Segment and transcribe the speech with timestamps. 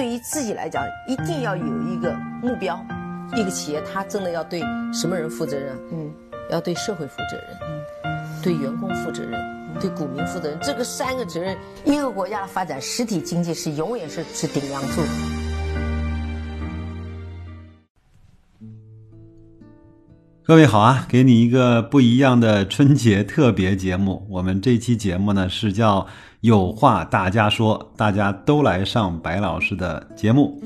[0.00, 2.82] 对于自己来讲，一定要有一个目标。
[3.36, 4.62] 一个企业，它真的要对
[4.94, 5.76] 什么人负责任？
[5.92, 6.10] 嗯，
[6.50, 7.58] 要对社会负责任，
[8.04, 9.38] 嗯，对员工负责任，
[9.78, 10.58] 对股民负责任。
[10.62, 11.54] 这个三个责任，
[11.84, 15.02] 一个国家的发展，实体经济是永远是是顶梁柱。
[20.42, 24.26] 各位好啊，给你一个不一样的春节特别节目。
[24.30, 26.06] 我们这期节目呢是叫
[26.40, 30.58] “有话大家说”，大家都来上白老师的节目。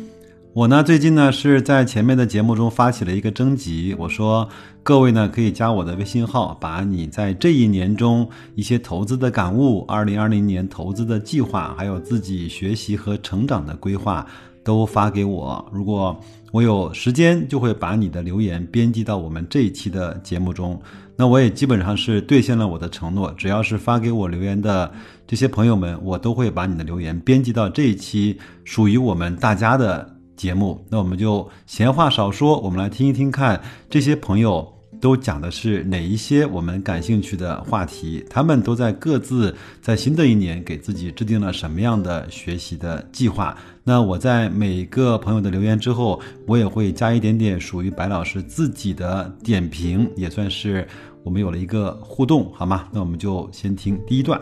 [0.53, 4.49] 我呢最近呢是在前面的节目中发起了一个征集，我说
[4.85, 14.25] 各位呢可以加我的微信号，把你在这一年中一些投资的感悟、二零二零年投资的计划，还有自己学习和成长的规划
[14.63, 15.69] 都发给我。
[15.73, 16.17] 如果
[16.53, 20.81] 我有时间就会把你的留言编辑到我们这一期的节目中。
[21.17, 24.93] 那我也基本上是兑现了我的承诺，只要是发给我留言的
[25.27, 30.85] 这些朋友们，我都会把你的留言编辑到这一期属于我们大家的节目。
[30.91, 34.74] 那我们就闲话少说，我们来听一听看这些朋友。
[35.01, 38.25] 都讲的是哪一些我们感兴趣的话题？
[38.31, 43.57] 他们都在各自在新的一年给自己制定了什么样的学习的计划？
[43.83, 50.87] 那我在每个朋友的留言之后，我也会加一点点属于白老师自己的点评，也算是
[51.23, 52.89] 我们有了一个互动，好吗？
[52.91, 54.41] 那我们就先听第一段。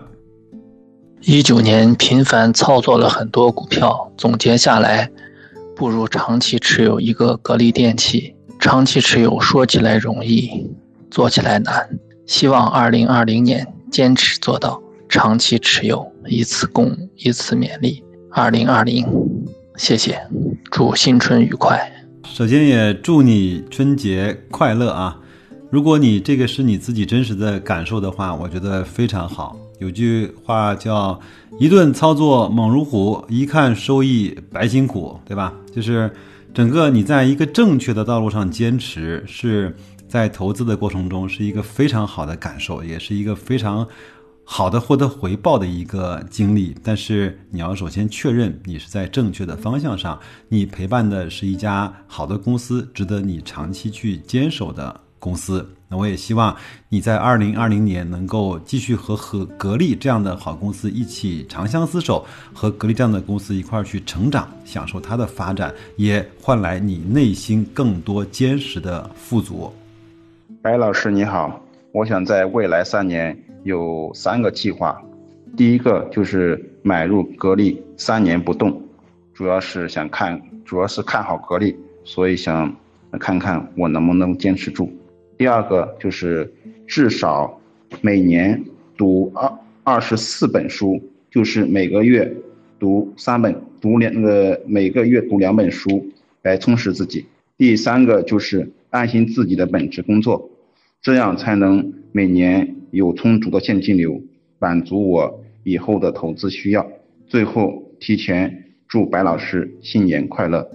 [1.22, 5.10] 一九年频繁操作了很多股票，总结下来，
[5.74, 8.34] 不如长期持有一个格力电器。
[8.62, 10.70] 长期持有说起来容易，
[11.10, 11.84] 做起来难。
[12.26, 19.04] 希望二零二零年坚持做到长期持有，以此共以此勉励二零二零。
[19.76, 20.16] 谢谢，
[20.70, 21.76] 祝新春愉快。
[22.22, 25.18] 首先也祝你春节快乐啊！
[25.68, 29.56] 如果你这个是你自己真实的感受的话，我觉得非常好。
[29.80, 31.18] 有句话叫
[31.58, 35.52] “一顿操作猛如虎，一看收益白辛苦”，对吧？
[35.74, 36.08] 就是。
[36.54, 39.74] 整个你在一个正确的道路上坚持，是
[40.06, 43.88] 在投资的过程中是一个非常好的感受，也是一个非常
[44.44, 46.76] 好的获得回报的一个经历。
[46.84, 55.00] 但是你要首先确认你是在正确的方向上，你陪伴的是一家好的公司，值得你长期去坚守的。
[55.18, 56.56] 公司，那我也希望
[56.88, 69.70] 你在二零二零年能够继续和和格力这样的好公司一起长相厮守，和格力这样的公司一块儿去成长，享受它的发展，也换来你内心更多坚实的富足。
[70.62, 74.98] 白老师你好，我想在未来三年有三个计划，
[75.58, 78.82] 第一个就是买入格力三年不动，
[79.34, 82.74] 主要是想看，主要是看好格力，所以想
[83.20, 84.90] 看看我能不能坚持住。
[85.42, 86.48] 第二个就是
[86.86, 87.60] 至少
[88.00, 88.62] 每年
[88.96, 92.32] 读二二十四本书，就是每个月
[92.78, 96.06] 读三本，读两呃每个月读两本书
[96.42, 97.26] 来充实自己。
[97.58, 100.48] 第三个就是安心自己的本职工作，
[101.00, 104.22] 这样才能每年有充足的现金流，
[104.60, 106.88] 满足我以后的投资需要。
[107.26, 110.70] 最后提前祝白老师新年快乐。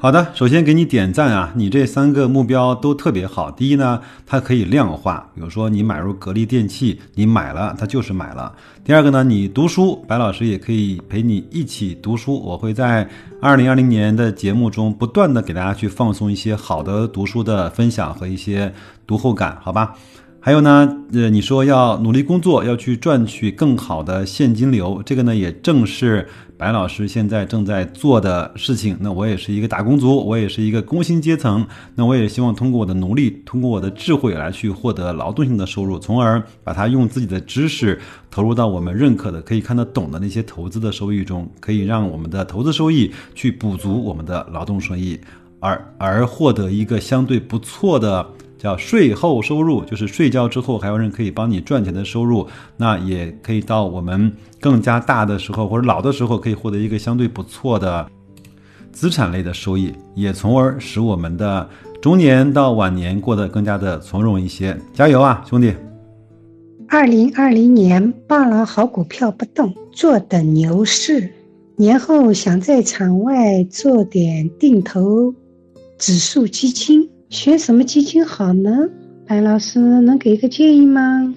[0.00, 1.52] 好的，首先给你点赞啊！
[1.56, 3.50] 你这三个目标都特别好。
[3.50, 8.54] 第一呢，它可以量化，比如说你买入格力电器，你买了它就是买了。
[8.84, 12.40] 第二个呢，你读书，白老师也可以陪你一起读书。
[12.40, 13.08] 我会在
[13.42, 18.72] 二零二零年的节目中不断的给大家去放送一些好的读书的分享和一些
[19.04, 19.96] 读后感，好吧？
[20.40, 26.26] 还有呢，呃，你说要努力工作，要去赚取更好的现金流，这个呢也正是
[26.56, 28.96] 白老师现在正在做的事情。
[29.00, 31.66] 那我也是一个打工族，我也是一个工薪阶层，
[31.96, 38.00] 那我也希望通过我的努力，通过我的智慧来去获得劳动性的收入，从而把它用自己的知识
[38.30, 45.18] 投入到我们认可的、可以看得懂的那些投资的收益中，可以让我们的投资收益去补足我们的劳动收益，
[45.58, 48.24] 而而获得一个相对不错的。
[48.58, 52.46] 叫税后收入，就是睡觉之后还有人可以帮你赚钱的收入，
[52.76, 58.06] 那也可以到我们更加大的时候或者老的时候，可以获得一个相对不错的
[58.90, 61.68] 资产类的收益，也从而使我们的
[62.02, 64.76] 中年到晚年过得更加的从容一些。
[64.92, 65.72] 加油啊，兄弟！
[66.88, 71.30] 二零二零年抱了好股票不动，坐等牛市。
[71.76, 75.32] 年后想在场外做点定投
[75.96, 77.08] 指数基金。
[77.30, 78.70] 选什么基金好呢？
[79.26, 81.34] 白老师能给一个建议吗？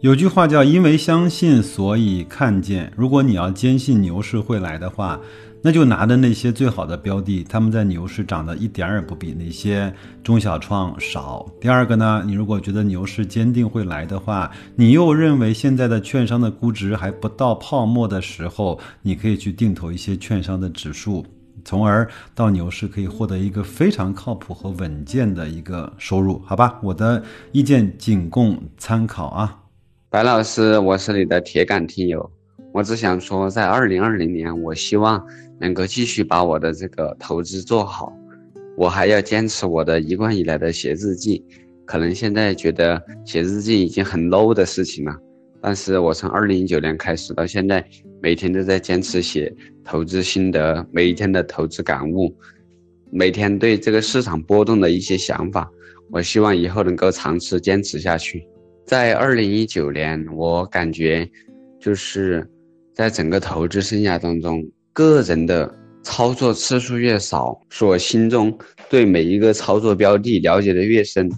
[0.00, 2.92] 有句话叫“因为相信，所以看见”。
[2.96, 5.20] 如果你要坚信牛市会来的话，
[5.60, 9.92] 那就拿着那些最好的标的，他们在牛市涨得一点儿也不比那些
[10.22, 11.44] 中小创少。
[11.60, 21.24] 第二个呢，你如果觉得牛市坚定会来的话，你又认为现在的券商的估值还不到泡沫的时候，你可以去定投一些券商的指数，
[21.64, 26.78] 从而到牛市可以获得一个非常靠谱和稳健的一个收入，好吧？
[26.82, 27.22] 我的
[27.52, 29.60] 意见仅供参考啊。
[30.10, 32.30] 白老师，我是你的铁杆听友。
[32.72, 35.24] 我只想说，在二零二零年，我希望
[35.58, 38.12] 能够继续把我的这个投资做好。
[38.76, 41.44] 我还要坚持我的一贯以来的写日记。
[41.86, 45.14] 可能现在觉得写日记已经很 low 的事情了，
[45.60, 47.84] 但是我从二零一九年开始到现在，
[48.24, 49.54] 每天都在坚持写
[49.84, 52.34] 投资心得，每一天的投资感悟，
[53.10, 55.70] 每天对这个市场波动的一些想法。
[56.10, 58.42] 我希望以后能够长期坚持下去。
[58.86, 61.30] 在二零一九年，我感觉
[61.78, 62.42] 就是。
[62.94, 65.68] 在整个投资生涯当中，个人的
[66.04, 68.56] 操作次数越少，所心中
[68.88, 71.28] 对每一个操作标的了解的越深，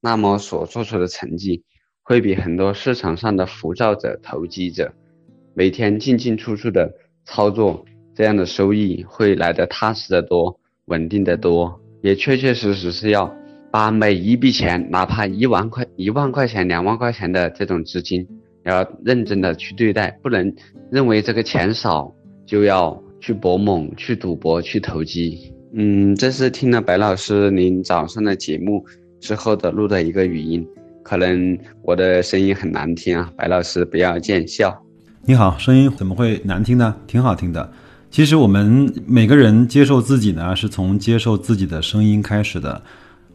[0.00, 1.60] 那么所做出的成绩
[2.04, 4.94] 会比很多市场上的浮躁者、投机者
[5.60, 6.90] 每天进进出出的
[7.26, 7.84] 操作
[8.14, 11.78] 这样的收益会来的踏实的多、稳定的多。
[12.00, 13.30] 也确确实实是要
[13.70, 18.26] 把每一笔钱，哪怕一万块、一万块钱、两万块钱的这种资金。
[18.64, 20.50] 要认真的去对待，不能
[20.90, 22.10] 认为这个钱少
[22.46, 25.52] 就要去搏猛、去赌博、去投机。
[25.74, 28.82] 嗯，这是听了白老师您早上的节目
[29.20, 30.66] 之后的录的一个语音，
[31.02, 34.74] 可能我的声音很难听啊，白老师不要见笑。
[35.30, 36.92] 你好，声音怎么会难听呢？
[37.06, 37.72] 挺好听的。
[38.10, 42.82] 其实我们每个人接受自己呢，是从接受自己的声音开始的。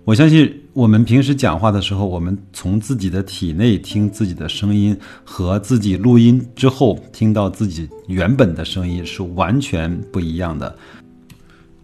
[0.04, 4.94] 我相信我们平时讲话的时候，我们从自己的体内听自己的声音，
[5.24, 10.76] 和自己录音之后听到自己原本的声音是完全不一样的。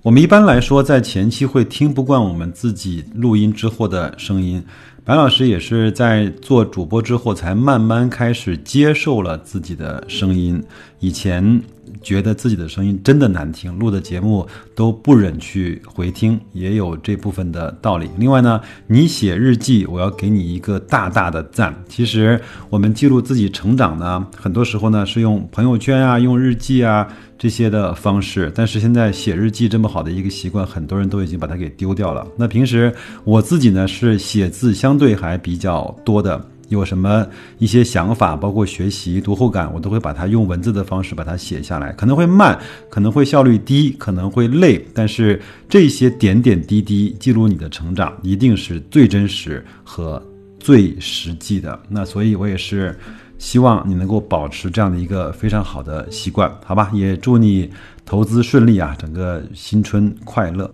[0.03, 4.63] 我们一般来说在前期会听不惯我们自己录音之后的声音，
[5.05, 10.63] 白老师也是在做主播之后才慢慢开始接受了自己的声音，
[10.99, 11.61] 以前。
[12.01, 18.09] 觉得自己的声音真的难听，录的节目都不忍去回听，也有这部分的道理。
[18.17, 21.75] 另外呢，你写日记，我要给你一个大大的赞。
[21.87, 27.07] 其实我们记录自己成长呢，很多时候呢是用朋友圈啊、用日记啊
[27.41, 32.27] 这些的方式，但是现在写日记这么好的一个习惯，很多人都已经把它给丢掉了。
[32.37, 32.93] 那平时
[33.23, 36.39] 我自己呢是写字相对还比较多的。
[36.69, 37.25] 有什么
[37.57, 41.91] 一些想法，包括学习读后感，我都会把它用文字的方式把它写下来。
[41.93, 42.55] 可能会慢，
[42.91, 50.21] 可能会效率低，可能会累，但是这些点点滴滴记录你的成长，一定是最真实和
[50.59, 51.77] 最实际的。
[51.89, 52.95] 那所以，我也是
[53.41, 56.91] 希望你能够保持这样的一个非常好的习惯，好吧？
[56.93, 57.67] 也祝你
[58.05, 60.71] 投资顺利啊，整个新春快乐。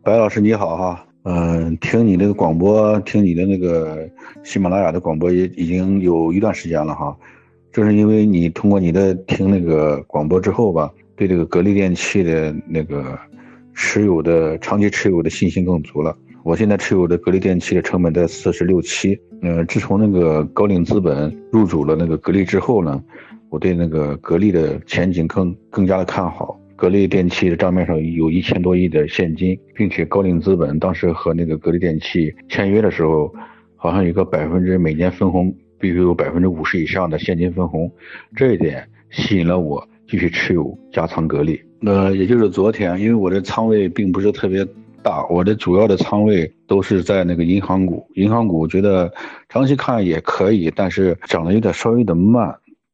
[0.00, 1.04] 白老师你好哈。
[1.24, 4.08] 嗯，听你那个广播，听你的那个
[4.44, 7.14] 喜马拉雅的广播也已经有一段时间了哈。
[7.72, 13.18] 正是因为你通过你的听那个广播之后吧，对这个格力电器的那个
[13.74, 16.16] 持有的长期持有的信心更足了。
[16.46, 19.18] 我现在持有的格力电器的成本在四十六七。
[19.42, 23.02] 嗯，自从那个高瓴资本入主了那个格力之后呢，
[23.48, 26.56] 我对那个格力的前景更更加的看好。
[26.76, 33.34] 格力电器的账面上有一千多亿的现金，并且高瓴资本当时和那个格力电器签约的时候，
[33.74, 37.90] 好像有个百分之每年分红必须有百分之五十以上的现金分红，
[38.36, 41.60] 这一点吸引了我继续持有加仓格力。
[41.80, 44.64] 那也就是昨天，因为我的仓位并不是特别
[45.06, 49.08] 大，我的主要的仓位都是在那个银行股，银行股我觉得
[49.48, 52.52] 长期看也可以，但是涨得有点稍微的慢。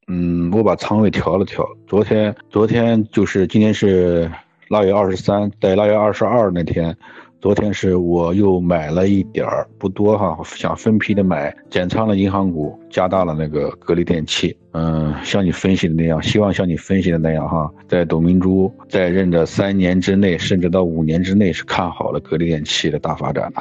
[0.09, 1.67] 嗯，我把仓位调了调。
[1.87, 4.31] 昨天，昨天就是今天是
[4.69, 6.95] 腊月二十三，在腊月二十二那天，
[7.43, 14.57] 昨天是我又买了一点儿，不多哈，想分批的买，减仓了银行股，加大了那个格力电器。
[14.71, 23.61] 嗯，像你分析的那样，希望像你分析的那样哈，在董明珠在任的三年之内，甚至到五年之内，是看好了格力电器的大发展的。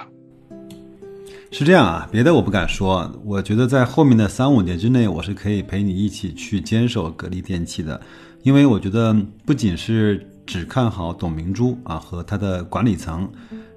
[1.50, 3.12] 是这样啊，别的我不敢说。
[3.26, 8.00] 我觉得在后面的三五年之内，我是可以陪你一起去坚守格力电器的，
[8.44, 9.12] 因为我觉得
[9.44, 13.28] 不仅是只看好董明珠啊和他的管理层，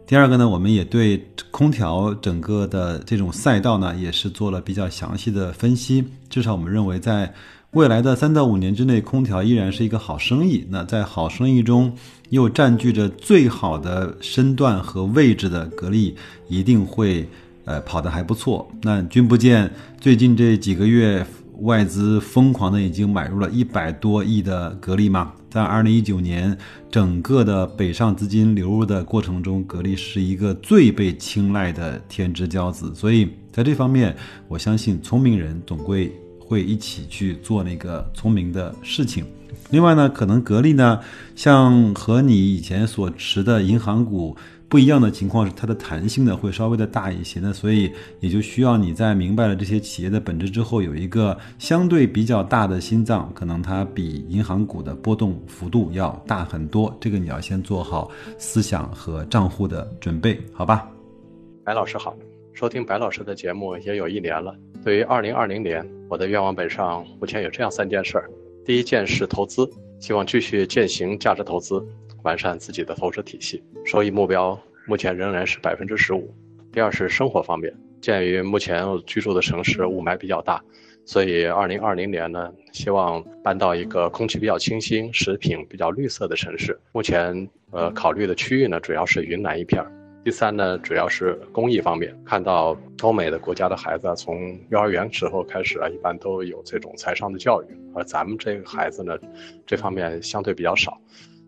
[0.06, 6.04] 第二个呢，我们也对空调整个的这种赛道呢，也是做了比较详细的分析。
[6.28, 7.32] 至少我们认为，在
[7.70, 10.66] 未来的三到五年之内，空调依然是一个好生意。
[10.68, 11.92] 那在好生意中，
[12.30, 16.14] 又占据着最好的身段和位置的格力，
[16.48, 17.26] 一定会。
[17.66, 18.70] 呃，跑得还不错。
[18.82, 21.26] 那君不见最近这几个月
[21.60, 25.32] 外资疯狂的已经买入了一百多亿的格力吗？
[25.54, 26.58] 在二零一九年
[26.90, 32.92] 整个的北上资金流入的过程中，格力是一个最被青睐的天之骄子。
[32.92, 34.16] 所以在这方面，
[34.48, 39.24] 我相信聪明人总归会一起去做那个聪明的事情。
[39.70, 40.98] 另外呢，可能格力呢，
[41.36, 44.36] 像和你以前所持的银行股
[44.74, 47.38] 不一样的情况是，它的弹性呢会稍微的大一些。
[47.38, 56.92] 那所以也就需要你在明白了这些企业的本质之后，有一个相对比较大的心脏，可能它比银行股的波动幅度要大很多。
[57.00, 60.90] 这个你要先做好思想和账户的准备，好吧？
[61.62, 62.12] 白老师好，
[62.52, 64.56] 收听白老师的节目也有一年了。
[64.82, 68.28] 对于二零二零年，我的愿望本上目前有这样三件事儿。
[68.66, 71.80] 第一件是投资，希望继续践行价值投资，
[72.24, 76.34] 完善自己的投资体系，收益目标目前仍然是百分之十五。
[76.72, 80.60] 第二是生活方面，鉴于目前居住的城市雾霾比较大，
[81.04, 86.78] 所以二零二零年呢，希望搬到一个空气比较清新、食品比较绿色的城市。
[86.92, 89.92] 目前呃考虑的区域呢，主要是云南一片儿。
[90.24, 99.18] 第三呢，主要是公益方面，看到欧美的国家的孩子从幼儿园时候开始啊，一般都有这种财商的教育，而咱们这个孩子呢，
[99.66, 100.98] 这方面相对比较少，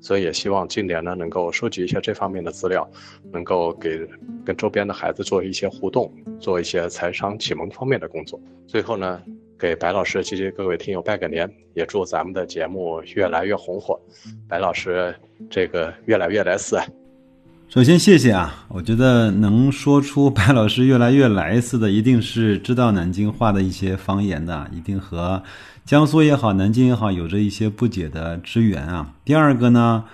[0.06, 2.88] 所以也希望今年呢能够收集一些这方面的资料，
[3.32, 4.06] 能够给
[4.44, 8.40] 跟周边的孩子做一些互动，做一些财商启蒙方面的工作。
[8.68, 9.20] 最后呢，
[9.58, 14.00] 给白老师及其各位听友拜个年，也祝咱们的节目越来越红火，
[14.48, 15.12] 白老师
[15.50, 16.78] 这个越来越来似。
[17.68, 18.64] 首先，谢谢啊！
[18.68, 25.42] 我觉得能说出白老师越来越来似的，一定是知道南京话的一些方言的，一定和
[25.84, 29.12] 江苏也好、南京也好有着一些不解的之缘啊。
[29.24, 30.04] 第二个呢，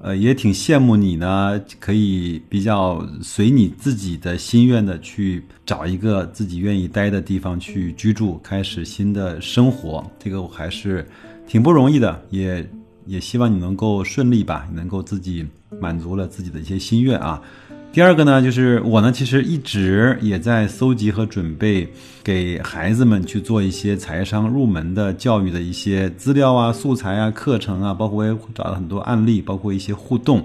[0.00, 10.08] 呃，也挺羡慕你呢，可以比较随你自己的心愿的去找一个自己愿意待的地方去居住，开始新的生活。
[10.18, 11.04] 这个我还是
[11.48, 12.64] 挺不容易的，也。
[13.08, 15.44] 也希望你能够顺利吧，能够自己
[15.80, 17.42] 满足了自己的一些心愿啊。
[17.90, 21.88] 第二个呢，就是我呢，其实一直也在搜集和准备
[22.22, 30.44] 给孩子们去做一些财商入门的教育的一些资料啊、素材啊、课程啊，包括我也找了很多案例，包括一些互动。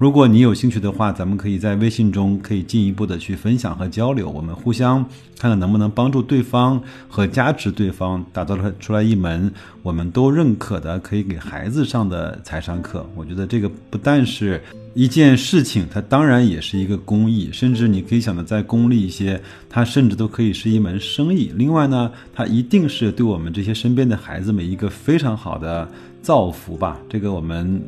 [0.00, 5.04] 如果你有兴趣的话，咱们可以在微信中可以进一步的去分享和交流，我们互相
[5.38, 9.52] 看看能不能帮助对方和加持对方，打造出出来一门
[9.82, 13.06] 我们都认可的可以给孩子上的财商课。
[13.14, 14.58] 我觉得这个不但是
[14.94, 19.38] 一件事情，它当然也是一个公益，甚至你可以想的再功利一些，
[19.68, 21.52] 它甚至都可以是一门生意。
[21.54, 25.86] 另外呢，它一定是对我们这些身边的孩子们一个非常好的
[26.22, 26.96] 造福吧。
[27.06, 27.78] 这个我们。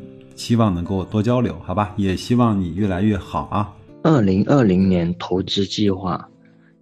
[0.42, 1.94] 希望能够多交流，好吧？
[1.96, 3.72] 也希望你越来越好啊！
[4.02, 6.28] 二零二零年投资计划：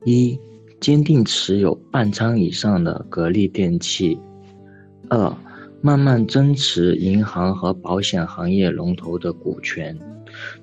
[0.07, 0.41] 一、
[0.81, 4.19] 坚定持有半仓以上的格力电器；
[5.11, 5.37] 二、
[5.83, 9.95] 慢慢增持银行和保险行业龙头的股权，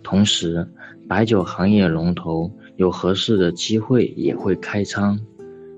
[0.02, 0.68] 同时
[1.08, 5.16] 白酒行业龙头有合适的机会也会开仓；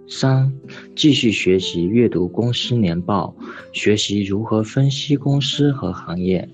[0.07, 0.49] 三、
[0.95, 3.35] 继续学习阅读公司年报，
[3.73, 6.49] 学习如何分析公司和行业。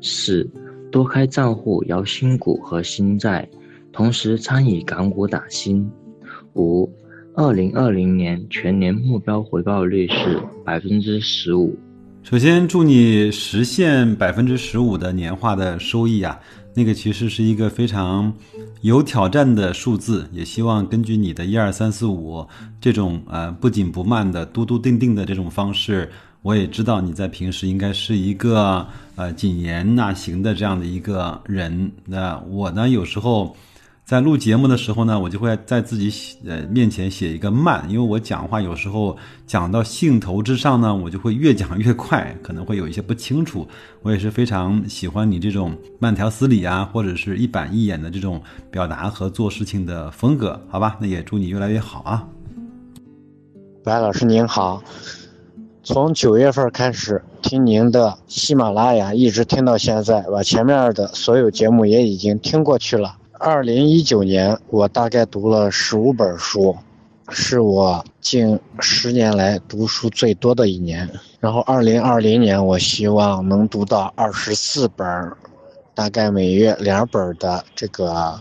[0.00, 0.48] 四，
[0.90, 3.48] 多开账户摇新股和新债，
[3.92, 5.88] 同时参与港股打新。
[6.54, 6.90] 五，
[7.34, 11.78] 二零二零年全年目标回报率是百分之十五。
[12.22, 16.38] 首先祝你实现百分之十五的年化的收益啊！
[16.74, 18.32] 那个其实是一个非常
[18.82, 22.46] 有挑战的数字，也希望根据你的一二三四五
[22.80, 26.08] 这种呃不紧不慢的笃笃定定的这种方式。
[26.42, 31.90] 我也知道你在平时应该是一个呃谨言那行的这样的一个人。
[32.06, 33.54] 那我呢，有时候
[34.06, 36.10] 在录节目的时候呢，我就会在自己
[36.46, 39.16] 呃面前写一个慢，因为我讲话有时候
[39.46, 43.68] 讲到兴头之上呢，我就会越讲越快，可能会有一些不清楚。
[44.00, 50.96] 我也是非常喜欢你这种慢条斯理啊，或者是一板一眼的这种表达和做事情的风格，好吧？
[50.98, 52.26] 那也祝你越来越好啊。
[53.84, 54.82] 白老师您好。
[55.82, 63.16] 从九月份开始听您的喜马拉雅，一直听到现在，把前面的所有节目也已经听过去了。
[63.38, 66.76] 二零一九年，我大概读了十五本书，
[67.30, 71.08] 是我近十年来读书最多的一年。
[71.40, 75.06] 然后二零二零年，我希望能读到二十四本，
[75.94, 78.38] 大概每月两本的这个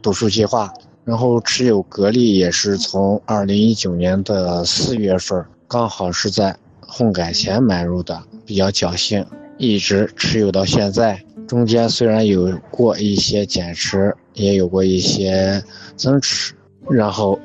[0.00, 0.72] 读书计划。
[1.04, 6.56] 然后持有格力也是从二零一九年的四月份，刚好是在。
[6.86, 9.24] 混改前买入的比较侥幸，
[9.58, 11.20] 一直持有到现在。
[11.46, 15.62] 中间虽然有过一些减持，也有过一些
[15.96, 16.54] 增持。
[16.88, 17.38] 然后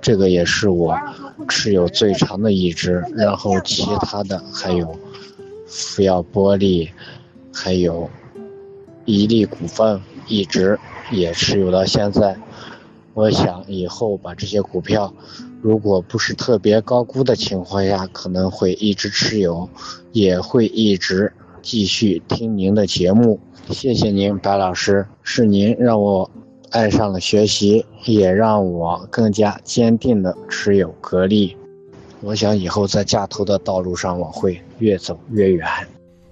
[0.00, 0.98] 这个也是我
[1.48, 4.98] 持有最长的一只，然后其他的还有
[5.66, 6.88] 福耀玻璃，
[7.52, 8.10] 还有
[9.04, 10.78] 伊利股份，一直
[11.12, 12.36] 也持有到现在。
[13.20, 15.12] 我想以后把这些股票，
[15.60, 19.68] 如果不是特别高估的情况下，可能会一直持有，
[20.12, 23.38] 也会一直继续听您的节目。
[23.68, 26.30] 谢谢您，白老师，是您让我
[26.70, 31.54] 爱上了学习，也让我更加坚定的持有格力。
[32.22, 35.68] 我想以后在价投的道路上，我会越走越远。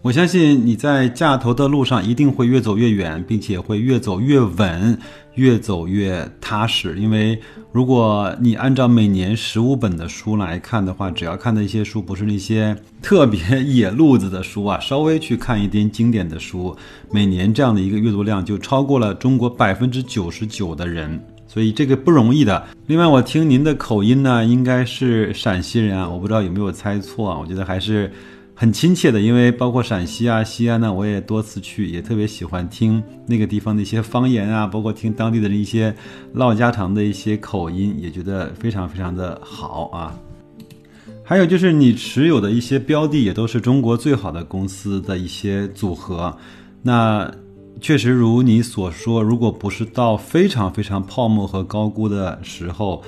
[0.00, 4.98] 我相信你在价投的路上一定会越走越远，并且会越走越稳，
[5.38, 6.98] 越走越踏实。
[6.98, 7.40] 因为
[7.70, 16.76] 如果你按照每年十五本的书来看的话，只要看的一些书不是那些特别野路子的书啊，稍微去看一点经典的书，
[17.12, 22.66] 每年这样的一个阅读量就超过了中国百分之九十九的人，所以这个不容易的。
[22.88, 28.10] 另外，我听您的口音呢，应该是陕西人啊，我不知道有没有猜错啊，我觉得还是。
[28.60, 35.94] 很亲切的，因为包括陕西啊、西安呢，我也多次去，也特别喜欢听那个地方的一些方言啊，包括听当地的人一些
[36.32, 40.12] 唠家常的一些口音，也觉得非常非常的好啊。
[41.22, 46.36] 还有就是你持有的一些标的，也都是中国最好的公司的一些组合。
[46.82, 47.32] 那
[47.80, 53.04] 确实如你所说，如果不是到非常非常泡沫和高估的时候。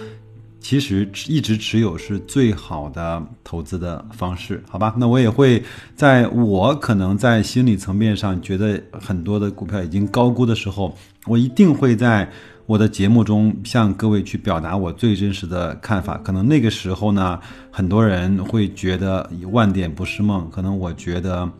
[0.60, 4.94] 其实一直持有是最好的投资的方式，好吧？
[4.98, 5.62] 那我也会
[5.96, 10.94] 在我可能在心理层面上觉得很多的股票已经高估的时候，
[11.26, 12.30] 我一定会在
[12.66, 16.18] 我的节目中向各位去表达我最真实的看法。
[16.18, 17.40] 可能那个时候呢，
[17.70, 21.50] 很多人会觉得万点不是梦，可能我觉得。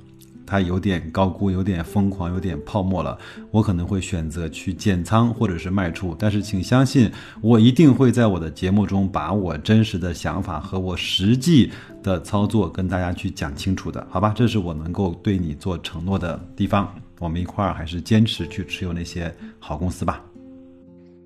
[0.51, 3.17] 它有点高估，有点疯狂，有点泡沫了。
[3.53, 7.09] 我可能会选择去减仓或者是卖出，但是请相信
[7.41, 11.71] 我一定会在我的节目中把我真实的想法和我实际
[12.03, 14.33] 的操作跟大家去讲清楚的，好吧？
[14.35, 16.93] 这是我能够对你做承诺的地方。
[17.21, 20.25] 我们一块儿还是坚持去持有那些好公司吧。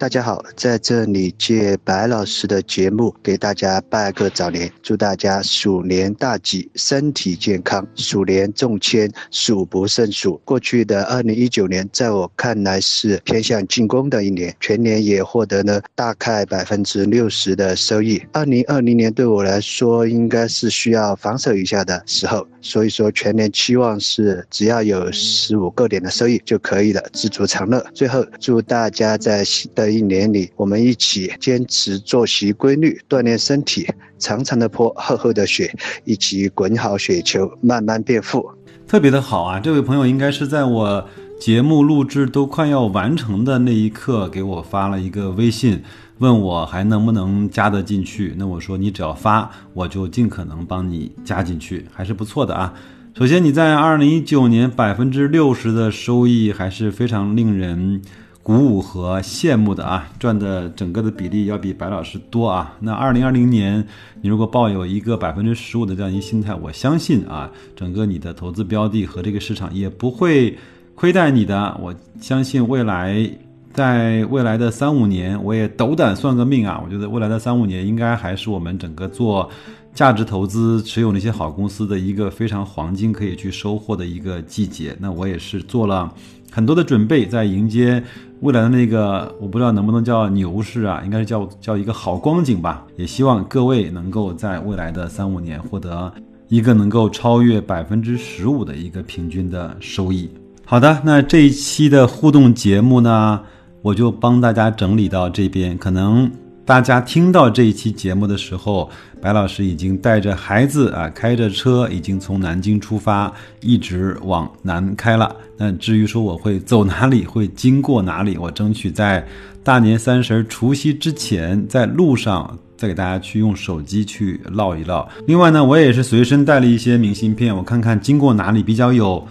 [0.04, 10.38] 大家好，在这里借白老师的节目给大家拜个早年，祝大家鼠年大吉，身体健康，鼠年中签，数不胜数。
[10.44, 18.23] 过去的二零一九年，在我看来是偏向进攻的一年，全年也获得了大概百分之六十的收益。
[18.34, 27.82] 二零二零年对我来说，应该是需要防守一下的时候，所以说全年期望是只要有十五个点的收益就可以了，知足常乐。
[27.95, 33.87] 最后祝大家在新的一年里，我们一起坚持作息规律，锻炼身体，
[34.19, 35.73] 长长的坡，厚厚的雪，
[36.04, 38.50] 一起滚好雪球，慢慢变富。
[38.87, 39.61] 特别的好啊！
[39.61, 41.09] 这位朋友应该是在我
[41.41, 45.83] 节目录制都快要完成的那一刻给我发了一个微信，
[46.19, 48.35] 问我还能不能加得进去。
[48.37, 52.75] 那我说你只要发，我就尽可能帮你加进去，还是不错的啊。
[53.15, 58.02] 首先你在二零一九年百分之六十的收益，还是非常令人。
[58.45, 62.76] 鼓舞和羡慕的啊，赚的整个的比例要比白老师多啊。
[62.78, 63.83] 那二零二零年，
[64.21, 70.59] 你如果抱有一个百分之十五的这样一个心态，我相信啊，整个你的投资标的和这个市场也不会
[70.95, 71.75] 亏待你的。
[71.80, 73.26] 我相信未来，
[73.73, 79.49] 在未来的三五年，我也斗胆算个命啊，我觉得未来的三五年应该还是我们整个做
[79.95, 84.95] 价值投资、持有那些好公司的一个非常黄金可以去收获的一个季节。
[85.00, 86.13] 那我也是做了。
[86.54, 88.00] 很多的准备在迎接
[88.43, 92.86] 未来的那个，我不知道能不能叫牛市啊，应该是叫叫一个好光景吧。
[92.97, 96.12] 也希望各位能够在未来的三五年获得
[96.47, 100.30] 一个能够超越百分之十五的一个平均的收益。
[100.64, 103.40] 好的，那这一期的互动节目呢，
[103.82, 106.30] 我就帮大家整理到这边，可能。
[106.66, 108.88] 大家听到这一期节目的时候，
[109.20, 115.36] 白老师已经带着孩子啊，开着车，已经从南京出发，一直往南开了。
[115.58, 119.26] 那至于说我会走哪里，会经过哪里，我争取在
[119.62, 125.06] 大年三十除夕之前，在路上再给大家去用手机去唠一唠。
[125.26, 129.22] 另外呢，我也是随身带了一些明信片，我看看经过哪里比较有。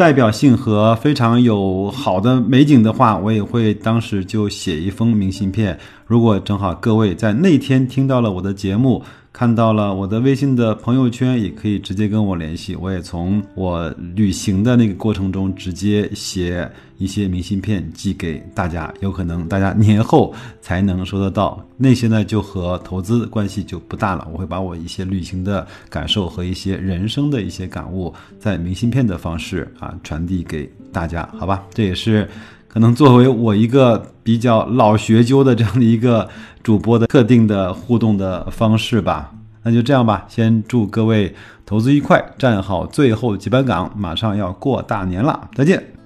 [0.00, 5.78] 代表性和非常有好的美景的话，我也会当时就写一封明信片。
[6.06, 9.02] 如果正好各位在那天听到了我的节目。
[9.32, 12.74] 看到了我的微信的朋友圈，也可以直接跟我联系。
[12.74, 21.64] 我也从我旅行的那个过程中直接写一些明信片寄给大家，有可能大家年后才能收得到。
[21.76, 24.28] 那些呢就和投资关系就不大了。
[24.32, 31.64] 我会把我一些旅行的感受和一些人生的一些感悟，在明信片的方式啊传递给大家，好吧？
[31.72, 32.28] 这也是。
[32.72, 36.28] 可能作为我一个比较老学究的这样的一个
[36.62, 39.32] 主播的特定的互动的方式吧。
[39.62, 41.34] 那就这样吧，先祝各位
[41.66, 45.99] 投资愉快，站好最后几班岗，马上要过大年了，再见。